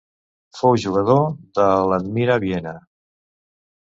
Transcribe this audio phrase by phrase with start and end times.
[0.59, 1.19] Fou jugador
[1.59, 2.73] de l'Admira Viena.